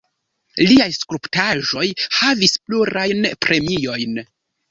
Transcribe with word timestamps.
Liaj 0.69 0.87
skulptaĵoj 0.99 1.85
havis 2.21 2.55
plurajn 2.69 3.29
premiojn. 3.47 4.19